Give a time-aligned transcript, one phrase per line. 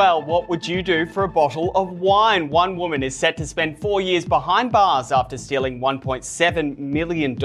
[0.00, 2.48] Well, what would you do for a bottle of wine?
[2.48, 7.36] One woman is set to spend four years behind bars after stealing $1.7 million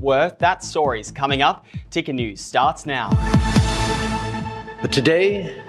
[0.00, 0.38] worth.
[0.38, 1.66] That story's coming up.
[1.90, 3.10] Ticker News starts now.
[4.80, 5.60] But today,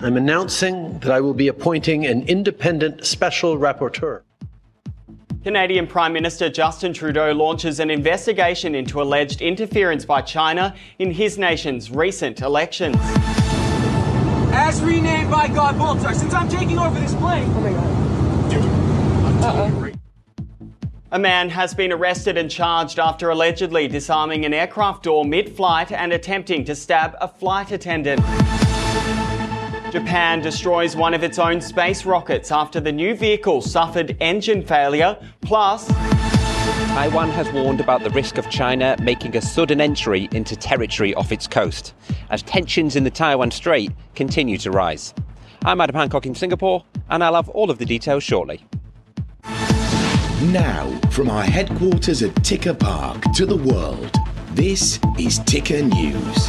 [0.00, 4.20] I'm announcing that I will be appointing an independent special rapporteur.
[5.44, 11.38] Canadian Prime Minister Justin Trudeau launches an investigation into alleged interference by China in his
[11.38, 12.98] nation's recent elections.
[14.58, 17.46] As renamed by God Baltar, since I'm taking over this plane.
[17.54, 17.72] Oh my
[19.82, 19.98] god.
[21.12, 25.92] A man has been arrested and charged after allegedly disarming an aircraft door mid flight
[25.92, 28.22] and attempting to stab a flight attendant.
[29.92, 35.18] Japan destroys one of its own space rockets after the new vehicle suffered engine failure.
[35.42, 35.86] Plus,
[36.66, 41.30] Taiwan has warned about the risk of China making a sudden entry into territory off
[41.30, 41.94] its coast
[42.30, 45.14] as tensions in the Taiwan Strait continue to rise.
[45.64, 48.66] I'm Adam Hancock in Singapore, and I'll have all of the details shortly.
[50.42, 54.16] Now, from our headquarters at Ticker Park to the world,
[54.50, 56.48] this is Ticker News.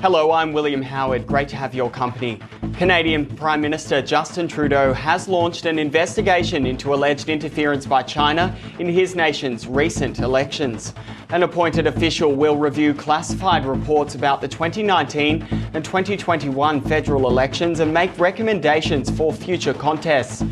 [0.00, 1.26] Hello, I'm William Howard.
[1.26, 2.40] Great to have your company.
[2.76, 8.88] Canadian Prime Minister Justin Trudeau has launched an investigation into alleged interference by China in
[8.88, 10.94] his nation's recent elections.
[11.30, 17.92] An appointed official will review classified reports about the 2019 and 2021 federal elections and
[17.92, 20.42] make recommendations for future contests.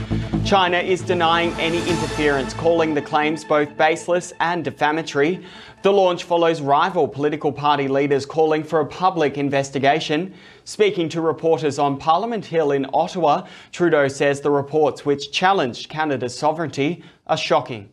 [0.44, 5.44] China is denying any interference, calling the claims both baseless and defamatory.
[5.82, 10.34] The launch follows rival political party leaders calling for a public investigation.
[10.64, 16.36] Speaking to reporters on Parliament Hill in Ottawa, Trudeau says the reports which challenged Canada's
[16.36, 17.88] sovereignty are shocking.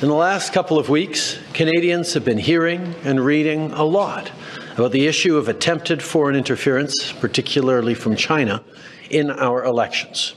[0.00, 4.30] In the last couple of weeks, Canadians have been hearing and reading a lot
[4.74, 8.64] about the issue of attempted foreign interference, particularly from China,
[9.10, 10.36] in our elections.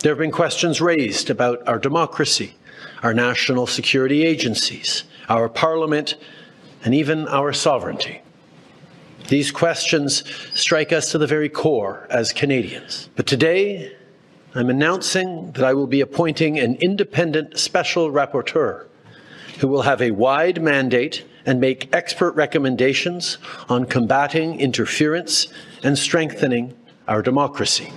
[0.00, 2.54] There have been questions raised about our democracy,
[3.02, 6.16] our national security agencies, our parliament,
[6.84, 8.20] and even our sovereignty.
[9.28, 10.22] These questions
[10.54, 13.08] strike us to the very core as Canadians.
[13.16, 13.96] But today,
[14.54, 18.86] I'm announcing that I will be appointing an independent special rapporteur
[19.58, 25.48] who will have a wide mandate and make expert recommendations on combating interference
[25.82, 26.74] and strengthening
[27.08, 27.90] our democracy.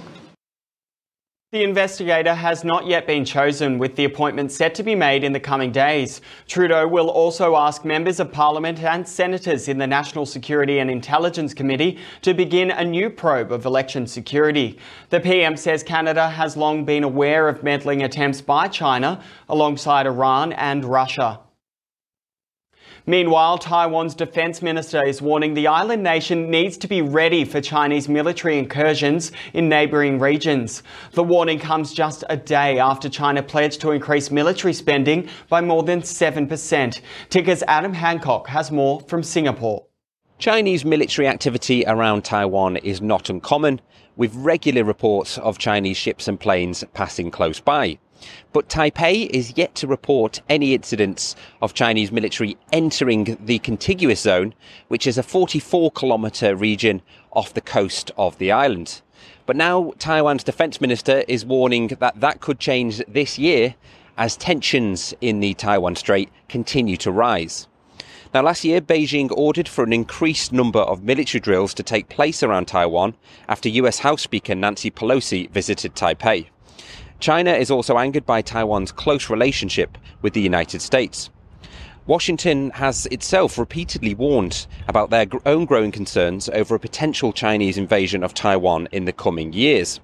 [1.52, 5.34] The investigator has not yet been chosen, with the appointment set to be made in
[5.34, 6.22] the coming days.
[6.48, 11.56] Trudeau will also ask members of parliament and senators in the National Security and Intelligence
[11.56, 14.78] Committee to begin a new probe of election security.
[15.09, 20.54] The PM says Canada has long been aware of meddling attempts by China alongside Iran
[20.54, 21.40] and Russia.
[23.09, 28.08] Meanwhile, Taiwan's defense minister is warning the island nation needs to be ready for Chinese
[28.08, 30.84] military incursions in neighbouring regions.
[31.14, 35.81] The warning comes just a day after China pledged to increase military spending by more
[35.81, 37.02] than 7%.
[37.31, 39.89] Ticker's Adam Hancock has more from Singapore.
[40.40, 43.82] Chinese military activity around Taiwan is not uncommon,
[44.16, 48.00] with regular reports of Chinese ships and planes passing close by.
[48.54, 54.54] But Taipei is yet to report any incidents of Chinese military entering the contiguous zone,
[54.88, 57.02] which is a 44 kilometre region
[57.34, 59.02] off the coast of the island.
[59.46, 63.76] But now Taiwan's defense minister is warning that that could change this year
[64.18, 67.68] as tensions in the Taiwan Strait continue to rise.
[68.31, 72.44] Now, last year, Beijing ordered for an increased number of military drills to take place
[72.44, 73.16] around Taiwan
[73.47, 76.45] after US House Speaker Nancy Pelosi visited Taipei.
[77.19, 81.31] China is also angered by Taiwan's close relationship with the United States.
[82.06, 88.23] Washington has itself repeatedly warned about their own growing concerns over a potential Chinese invasion
[88.23, 90.00] of Taiwan in the coming years.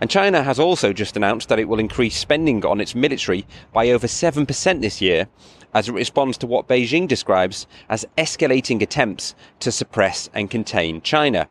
[0.00, 3.90] And China has also just announced that it will increase spending on its military by
[3.90, 5.28] over 7% this year
[5.74, 11.48] as it responds to what Beijing describes as escalating attempts to suppress and contain China.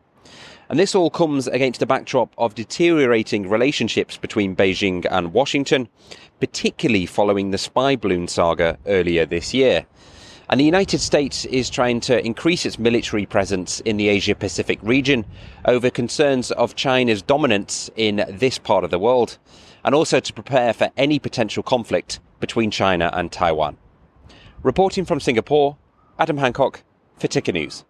[0.70, 5.90] And this all comes against a backdrop of deteriorating relationships between Beijing and Washington,
[6.40, 9.86] particularly following the spy balloon saga earlier this year.
[10.50, 14.80] And the United States is trying to increase its military presence in the Asia Pacific
[14.82, 15.26] region
[15.66, 19.38] over concerns of China's dominance in this part of the world,
[19.84, 23.78] and also to prepare for any potential conflict between China and Taiwan.
[24.64, 25.78] Reporting from Singapore,
[26.20, 26.84] Adam Hancock
[27.18, 27.84] for Ticker News.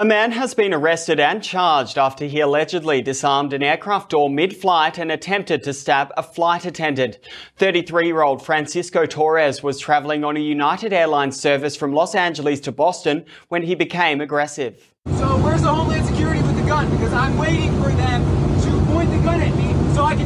[0.00, 4.56] A man has been arrested and charged after he allegedly disarmed an aircraft door mid
[4.56, 7.18] flight and attempted to stab a flight attendant.
[7.56, 12.60] 33 year old Francisco Torres was travelling on a United Airlines service from Los Angeles
[12.60, 14.94] to Boston when he became aggressive.
[15.16, 16.88] So, where's the Homeland Security with the gun?
[16.92, 18.22] Because I'm waiting for them
[18.62, 19.68] to point the gun at me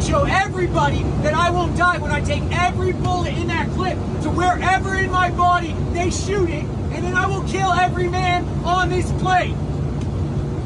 [0.03, 3.97] so show everybody that I won't die when I take every bullet in that clip
[4.23, 8.45] to wherever in my body they shoot it, and then I will kill every man
[8.65, 9.57] on this plane.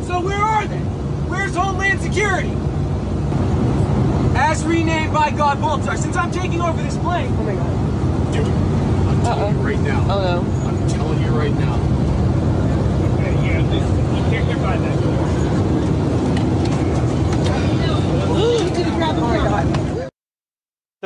[0.04, 0.78] So where are they?
[1.28, 2.52] Where's Homeland Security?
[4.38, 7.32] As renamed by God Baltar, since I'm taking over this plane.
[7.38, 8.32] Oh my god.
[8.32, 10.02] Dude, I'm telling you right now.
[10.10, 10.68] Oh no.
[10.68, 11.74] I'm telling you right now.
[13.14, 13.84] Okay, yeah, this,
[14.16, 15.16] you can't get by that door.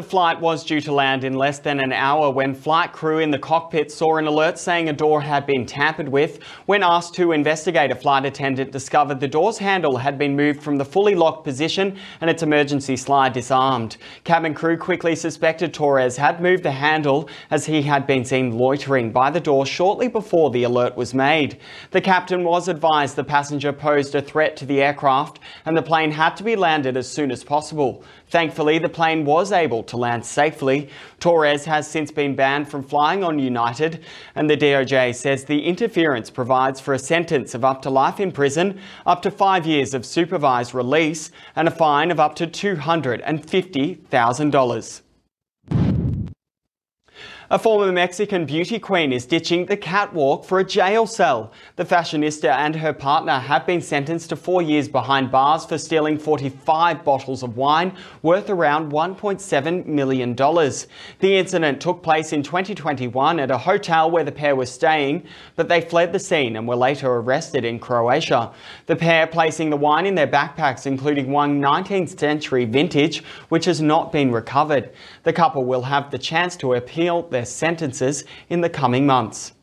[0.00, 3.30] The flight was due to land in less than an hour when flight crew in
[3.30, 6.42] the cockpit saw an alert saying a door had been tampered with.
[6.64, 10.78] When asked to investigate, a flight attendant discovered the door's handle had been moved from
[10.78, 13.98] the fully locked position and its emergency slide disarmed.
[14.24, 19.12] Cabin crew quickly suspected Torres had moved the handle as he had been seen loitering
[19.12, 21.58] by the door shortly before the alert was made.
[21.90, 26.12] The captain was advised the passenger posed a threat to the aircraft and the plane
[26.12, 28.02] had to be landed as soon as possible.
[28.30, 30.88] Thankfully, the plane was able to land safely.
[31.18, 34.04] Torres has since been banned from flying on United,
[34.36, 38.30] and the DOJ says the interference provides for a sentence of up to life in
[38.30, 45.00] prison, up to five years of supervised release, and a fine of up to $250,000.
[47.52, 51.50] A former Mexican beauty queen is ditching the catwalk for a jail cell.
[51.74, 56.16] The fashionista and her partner have been sentenced to four years behind bars for stealing
[56.16, 60.36] 45 bottles of wine worth around $1.7 million.
[60.36, 65.26] The incident took place in 2021 at a hotel where the pair were staying,
[65.56, 68.52] but they fled the scene and were later arrested in Croatia.
[68.86, 73.80] The pair placing the wine in their backpacks, including one 19th century vintage, which has
[73.82, 74.92] not been recovered.
[75.24, 79.53] The couple will have the chance to appeal their sentences in the coming months.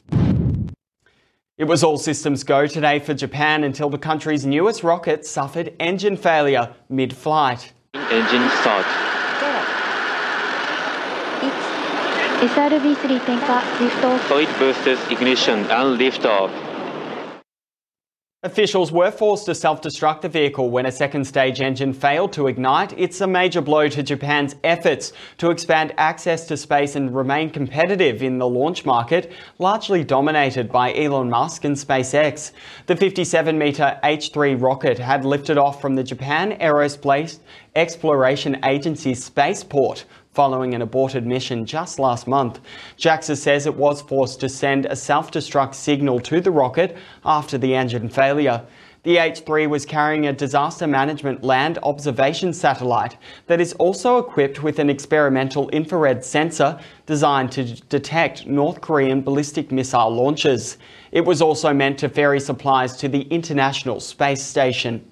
[1.58, 6.16] It was all systems go today for Japan until the country's newest rocket suffered engine
[6.16, 7.72] failure mid flight.
[7.94, 8.86] Engine start.
[12.42, 16.65] 1 SRB3 点火リフトオフ Solid boosters ignition and lift off.
[18.43, 22.45] Officials were forced to self destruct the vehicle when a second stage engine failed to
[22.45, 22.93] ignite.
[22.95, 28.21] It's a major blow to Japan's efforts to expand access to space and remain competitive
[28.21, 32.51] in the launch market, largely dominated by Elon Musk and SpaceX.
[32.85, 37.39] The 57 metre H 3 rocket had lifted off from the Japan Aerospace
[37.75, 40.05] Exploration Agency's spaceport
[40.37, 42.59] following an aborted mission just last month.
[42.99, 46.95] JAXA says it was forced to send a self destruct signal to the rocket
[47.25, 48.63] after the engine failure.
[49.01, 53.17] The H 3 was carrying a disaster management land observation satellite
[53.47, 59.71] that is also equipped with an experimental infrared sensor designed to detect North Korean ballistic
[59.71, 60.77] missile launches.
[61.11, 65.03] It was also meant to ferry supplies to the International Space Station.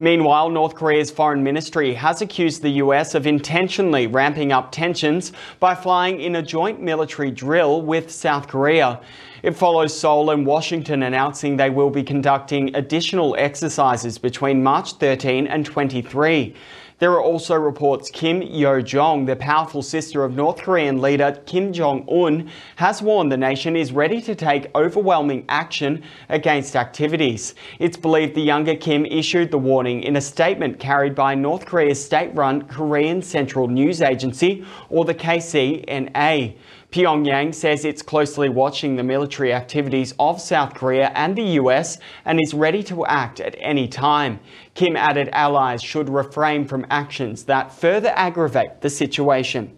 [0.00, 5.74] Meanwhile, North Korea's foreign ministry has accused the US of intentionally ramping up tensions by
[5.74, 9.00] flying in a joint military drill with South Korea.
[9.42, 15.46] It follows Seoul and Washington announcing they will be conducting additional exercises between March 13
[15.46, 16.54] and 23.
[16.98, 21.72] There are also reports Kim Yo Jong, the powerful sister of North Korean leader Kim
[21.72, 27.54] Jong un, has warned the nation is ready to take overwhelming action against activities.
[27.78, 32.04] It's believed the younger Kim issued the warning in a statement carried by North Korea's
[32.04, 36.56] state run Korean Central News Agency, or the KCNA.
[36.90, 42.40] Pyongyang says it's closely watching the military activities of South Korea and the US and
[42.40, 44.40] is ready to act at any time.
[44.74, 49.76] Kim added allies should refrain from actions that further aggravate the situation.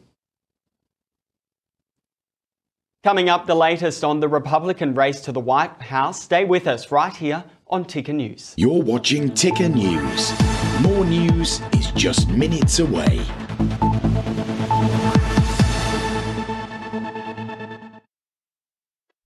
[3.03, 6.23] Coming up, the latest on the Republican race to the White House.
[6.23, 8.55] Stay with us right here on Ticker News.
[8.57, 10.33] You're watching Ticker News.
[10.83, 13.25] More news is just minutes away.